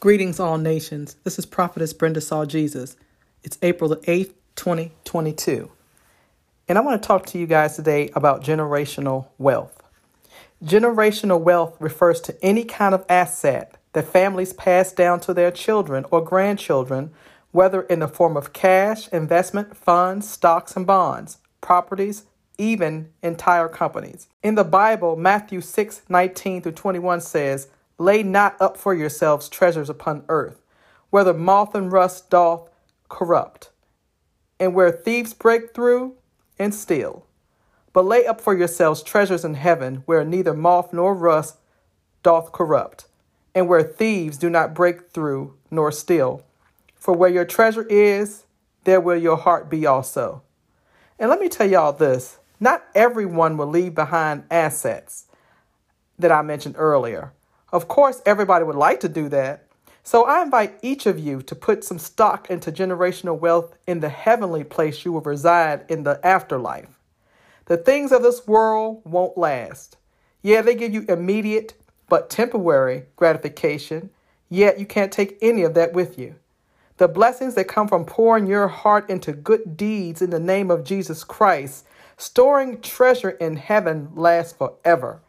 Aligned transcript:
Greetings, 0.00 0.38
all 0.38 0.58
nations. 0.58 1.16
This 1.24 1.40
is 1.40 1.44
Prophetess 1.44 1.92
Brenda 1.92 2.20
Saw 2.20 2.44
Jesus. 2.44 2.96
It's 3.42 3.58
April 3.62 3.90
the 3.90 3.96
8th, 3.96 4.32
2022. 4.54 5.72
And 6.68 6.78
I 6.78 6.80
want 6.82 7.02
to 7.02 7.04
talk 7.04 7.26
to 7.26 7.38
you 7.38 7.48
guys 7.48 7.74
today 7.74 8.08
about 8.14 8.44
generational 8.44 9.26
wealth. 9.38 9.82
Generational 10.64 11.40
wealth 11.40 11.76
refers 11.80 12.20
to 12.20 12.44
any 12.44 12.62
kind 12.62 12.94
of 12.94 13.04
asset 13.08 13.74
that 13.92 14.06
families 14.06 14.52
pass 14.52 14.92
down 14.92 15.18
to 15.18 15.34
their 15.34 15.50
children 15.50 16.06
or 16.12 16.22
grandchildren, 16.22 17.10
whether 17.50 17.82
in 17.82 17.98
the 17.98 18.06
form 18.06 18.36
of 18.36 18.52
cash, 18.52 19.08
investment, 19.08 19.76
funds, 19.76 20.30
stocks, 20.30 20.76
and 20.76 20.86
bonds, 20.86 21.38
properties, 21.60 22.22
even 22.56 23.08
entire 23.20 23.66
companies. 23.66 24.28
In 24.44 24.54
the 24.54 24.62
Bible, 24.62 25.16
Matthew 25.16 25.60
6 25.60 26.02
19 26.08 26.62
through 26.62 26.70
21 26.70 27.20
says, 27.20 27.66
Lay 27.98 28.22
not 28.22 28.56
up 28.60 28.76
for 28.76 28.94
yourselves 28.94 29.48
treasures 29.48 29.90
upon 29.90 30.24
earth, 30.28 30.62
where 31.10 31.24
the 31.24 31.34
moth 31.34 31.74
and 31.74 31.90
rust 31.90 32.30
doth 32.30 32.68
corrupt, 33.08 33.70
and 34.60 34.72
where 34.72 34.92
thieves 34.92 35.34
break 35.34 35.74
through 35.74 36.14
and 36.58 36.74
steal. 36.74 37.26
But 37.92 38.04
lay 38.04 38.26
up 38.26 38.40
for 38.40 38.56
yourselves 38.56 39.02
treasures 39.02 39.44
in 39.44 39.54
heaven, 39.54 40.02
where 40.06 40.24
neither 40.24 40.54
moth 40.54 40.92
nor 40.92 41.14
rust 41.14 41.56
doth 42.22 42.52
corrupt, 42.52 43.06
and 43.54 43.68
where 43.68 43.82
thieves 43.82 44.36
do 44.36 44.48
not 44.48 44.74
break 44.74 45.10
through 45.10 45.54
nor 45.70 45.90
steal. 45.90 46.44
For 46.94 47.14
where 47.14 47.30
your 47.30 47.44
treasure 47.44 47.86
is, 47.88 48.44
there 48.84 49.00
will 49.00 49.16
your 49.16 49.36
heart 49.36 49.68
be 49.68 49.86
also. 49.86 50.42
And 51.18 51.30
let 51.30 51.40
me 51.40 51.48
tell 51.48 51.68
y'all 51.68 51.92
this 51.92 52.38
not 52.60 52.84
everyone 52.94 53.56
will 53.56 53.66
leave 53.66 53.94
behind 53.94 54.44
assets 54.50 55.26
that 56.18 56.32
I 56.32 56.42
mentioned 56.42 56.74
earlier. 56.78 57.32
Of 57.72 57.88
course, 57.88 58.22
everybody 58.24 58.64
would 58.64 58.76
like 58.76 59.00
to 59.00 59.08
do 59.08 59.28
that. 59.28 59.64
So 60.02 60.24
I 60.24 60.42
invite 60.42 60.78
each 60.80 61.04
of 61.04 61.18
you 61.18 61.42
to 61.42 61.54
put 61.54 61.84
some 61.84 61.98
stock 61.98 62.48
into 62.48 62.72
generational 62.72 63.38
wealth 63.38 63.74
in 63.86 64.00
the 64.00 64.08
heavenly 64.08 64.64
place 64.64 65.04
you 65.04 65.12
will 65.12 65.20
reside 65.20 65.84
in 65.88 66.04
the 66.04 66.18
afterlife. 66.26 66.98
The 67.66 67.76
things 67.76 68.10
of 68.10 68.22
this 68.22 68.46
world 68.46 69.02
won't 69.04 69.36
last. 69.36 69.98
Yeah, 70.40 70.62
they 70.62 70.74
give 70.74 70.94
you 70.94 71.04
immediate 71.08 71.74
but 72.08 72.30
temporary 72.30 73.04
gratification, 73.16 74.08
yet 74.48 74.80
you 74.80 74.86
can't 74.86 75.12
take 75.12 75.36
any 75.42 75.62
of 75.62 75.74
that 75.74 75.92
with 75.92 76.18
you. 76.18 76.36
The 76.96 77.08
blessings 77.08 77.54
that 77.56 77.68
come 77.68 77.86
from 77.86 78.06
pouring 78.06 78.46
your 78.46 78.68
heart 78.68 79.10
into 79.10 79.32
good 79.32 79.76
deeds 79.76 80.22
in 80.22 80.30
the 80.30 80.40
name 80.40 80.70
of 80.70 80.84
Jesus 80.84 81.22
Christ, 81.22 81.84
storing 82.16 82.80
treasure 82.80 83.30
in 83.30 83.56
heaven, 83.56 84.08
last 84.14 84.56
forever. 84.56 85.20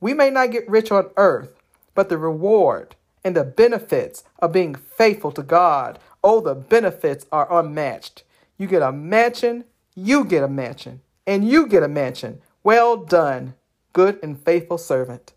We 0.00 0.14
may 0.14 0.30
not 0.30 0.52
get 0.52 0.68
rich 0.68 0.92
on 0.92 1.10
earth, 1.16 1.59
but 2.00 2.08
the 2.08 2.16
reward 2.16 2.96
and 3.22 3.36
the 3.36 3.44
benefits 3.44 4.24
of 4.38 4.52
being 4.52 4.74
faithful 4.74 5.30
to 5.30 5.42
God, 5.42 5.98
oh, 6.24 6.40
the 6.40 6.54
benefits 6.54 7.26
are 7.30 7.46
unmatched. 7.52 8.24
You 8.56 8.68
get 8.68 8.80
a 8.80 8.90
mansion, 8.90 9.64
you 9.94 10.24
get 10.24 10.42
a 10.42 10.48
mansion, 10.48 11.02
and 11.26 11.46
you 11.46 11.66
get 11.66 11.82
a 11.82 11.88
mansion. 11.88 12.40
Well 12.64 12.96
done, 12.96 13.52
good 13.92 14.18
and 14.22 14.42
faithful 14.42 14.78
servant. 14.78 15.34